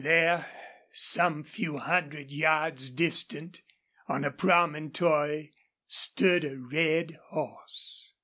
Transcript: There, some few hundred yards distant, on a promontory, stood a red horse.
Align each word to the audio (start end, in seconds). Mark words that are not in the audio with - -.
There, 0.03 0.47
some 0.93 1.43
few 1.43 1.77
hundred 1.77 2.31
yards 2.31 2.89
distant, 2.89 3.61
on 4.07 4.23
a 4.25 4.31
promontory, 4.31 5.53
stood 5.85 6.43
a 6.43 6.57
red 6.57 7.19
horse. 7.27 8.15